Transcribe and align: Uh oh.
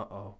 Uh 0.00 0.06
oh. 0.10 0.34